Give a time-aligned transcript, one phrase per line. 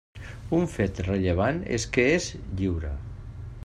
[0.59, 2.99] Un fet rellevant és que és lliure.